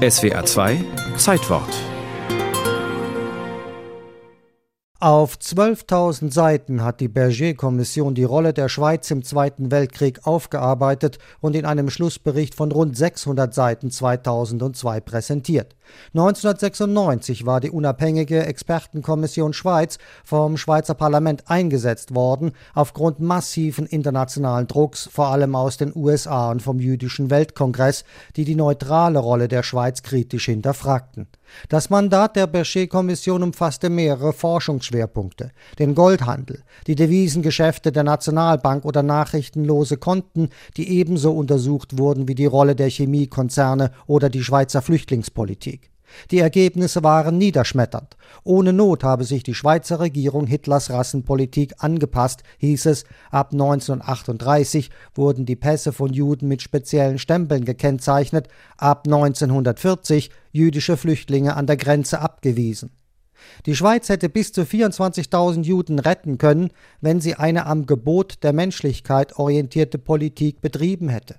[0.00, 0.84] SWA 2
[1.16, 1.99] Zeitwort
[5.02, 11.56] Auf 12.000 Seiten hat die Berger-Kommission die Rolle der Schweiz im Zweiten Weltkrieg aufgearbeitet und
[11.56, 15.74] in einem Schlussbericht von rund 600 Seiten 2002 präsentiert.
[16.08, 25.08] 1996 war die unabhängige Expertenkommission Schweiz vom Schweizer Parlament eingesetzt worden, aufgrund massiven internationalen Drucks,
[25.10, 28.04] vor allem aus den USA und vom Jüdischen Weltkongress,
[28.36, 31.26] die die neutrale Rolle der Schweiz kritisch hinterfragten.
[31.68, 39.96] Das Mandat der Berger-Kommission umfasste mehrere Forschungsschwerpunkte: den Goldhandel, die Devisengeschäfte der Nationalbank oder nachrichtenlose
[39.96, 45.89] Konten, die ebenso untersucht wurden wie die Rolle der Chemiekonzerne oder die Schweizer Flüchtlingspolitik.
[46.30, 48.16] Die Ergebnisse waren niederschmetternd.
[48.44, 53.04] Ohne Not habe sich die Schweizer Regierung Hitlers Rassenpolitik angepasst, hieß es.
[53.30, 61.56] Ab 1938 wurden die Pässe von Juden mit speziellen Stempeln gekennzeichnet, ab 1940 jüdische Flüchtlinge
[61.56, 62.90] an der Grenze abgewiesen.
[63.66, 68.52] Die Schweiz hätte bis zu 24.000 Juden retten können, wenn sie eine am Gebot der
[68.52, 71.36] Menschlichkeit orientierte Politik betrieben hätte.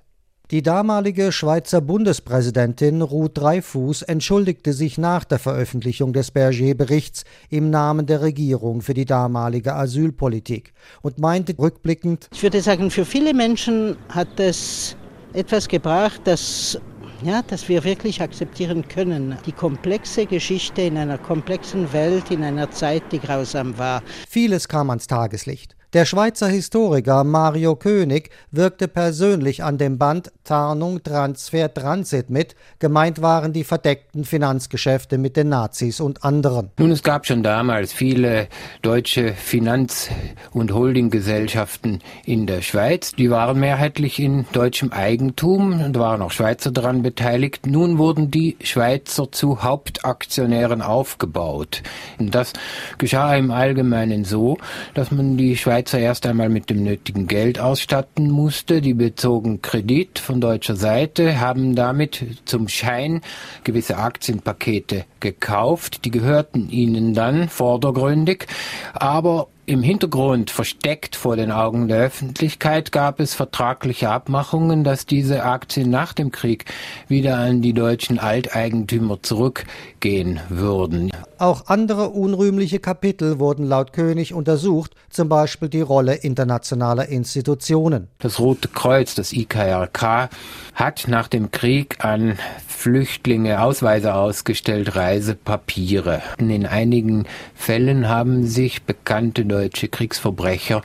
[0.52, 8.04] Die damalige Schweizer Bundespräsidentin Ruth Dreifuß entschuldigte sich nach der Veröffentlichung des Berger-Berichts im Namen
[8.04, 13.96] der Regierung für die damalige Asylpolitik und meinte rückblickend: Ich würde sagen, für viele Menschen
[14.10, 14.94] hat es
[15.32, 16.78] etwas gebracht, das
[17.22, 19.38] ja, dass wir wirklich akzeptieren können.
[19.46, 24.02] Die komplexe Geschichte in einer komplexen Welt, in einer Zeit, die grausam war.
[24.28, 25.76] Vieles kam ans Tageslicht.
[25.92, 32.56] Der Schweizer Historiker Mario König wirkte persönlich an dem Band Tarnung, Transfer, Transit mit.
[32.78, 36.70] Gemeint waren die verdeckten Finanzgeschäfte mit den Nazis und anderen.
[36.78, 38.48] Nun, es gab schon damals viele
[38.80, 40.08] deutsche Finanz-
[40.52, 43.12] und Holdinggesellschaften in der Schweiz.
[43.12, 47.66] Die waren mehrheitlich in deutschem Eigentum und waren auch Schweizer daran beteiligt.
[47.66, 51.82] Nun wurden die Schweizer zu Hauptaktionären aufgebaut.
[52.18, 52.54] Und das
[52.96, 54.56] geschah im Allgemeinen so,
[54.94, 58.80] dass man die Schweiz Schweizer erst einmal mit dem nötigen Geld ausstatten musste.
[58.80, 63.20] Die bezogen Kredit von deutscher Seite, haben damit zum Schein
[63.64, 66.04] gewisse Aktienpakete gekauft.
[66.04, 68.46] Die gehörten ihnen dann vordergründig,
[68.92, 75.44] aber im Hintergrund, versteckt vor den Augen der Öffentlichkeit, gab es vertragliche Abmachungen, dass diese
[75.44, 76.64] Aktien nach dem Krieg
[77.06, 81.12] wieder an die deutschen Alteigentümer zurückgehen würden.
[81.38, 88.08] Auch andere unrühmliche Kapitel wurden laut König untersucht, zum Beispiel die Rolle internationaler Institutionen.
[88.18, 90.28] Das Rote Kreuz, das IKRK,
[90.74, 92.36] hat nach dem Krieg an
[92.66, 96.20] Flüchtlinge Ausweise ausgestellt, Reisepapiere.
[96.38, 100.82] In einigen Fällen haben sich bekannte deutsche Kriegsverbrecher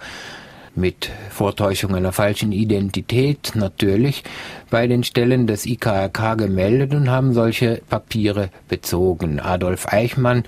[0.76, 4.24] mit Vortäuschung einer falschen Identität natürlich
[4.70, 9.40] bei den Stellen des IKRK gemeldet und haben solche Papiere bezogen.
[9.40, 10.44] Adolf Eichmann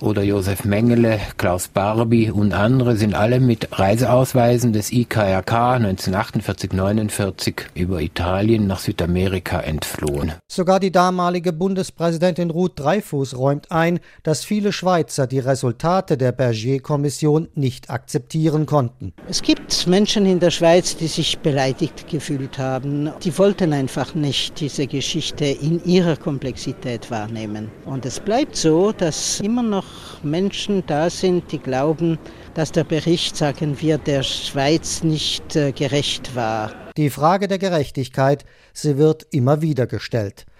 [0.00, 8.00] oder Josef Mengele, Klaus Barbie und andere sind alle mit Reiseausweisen des IKRK 1948-49 über
[8.00, 10.32] Italien nach Südamerika entflohen.
[10.48, 17.48] Sogar die damalige Bundespräsidentin Ruth Dreifuß räumt ein, dass viele Schweizer die Resultate der Berger-Kommission
[17.54, 19.12] nicht akzeptieren konnten.
[19.28, 23.10] Es gibt Menschen in der Schweiz, die sich beleidigt gefühlt haben.
[23.22, 27.70] Die wollten einfach nicht diese Geschichte in ihrer Komplexität wahrnehmen.
[27.84, 29.85] Und es bleibt so, dass immer noch noch
[30.22, 32.18] Menschen da sind, die glauben,
[32.54, 36.72] dass der Bericht, sagen wir, der Schweiz nicht äh, gerecht war.
[36.96, 40.46] Die Frage der Gerechtigkeit, sie wird immer wieder gestellt.